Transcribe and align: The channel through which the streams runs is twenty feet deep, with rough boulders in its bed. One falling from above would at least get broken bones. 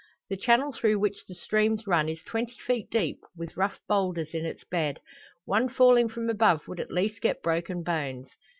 The 0.31 0.35
channel 0.35 0.71
through 0.71 0.97
which 0.97 1.27
the 1.27 1.35
streams 1.35 1.85
runs 1.85 2.09
is 2.09 2.21
twenty 2.23 2.55
feet 2.65 2.89
deep, 2.89 3.19
with 3.37 3.55
rough 3.55 3.79
boulders 3.87 4.33
in 4.33 4.47
its 4.47 4.63
bed. 4.63 4.99
One 5.45 5.69
falling 5.69 6.09
from 6.09 6.27
above 6.27 6.67
would 6.67 6.79
at 6.79 6.89
least 6.89 7.21
get 7.21 7.43
broken 7.43 7.83
bones. 7.83 8.31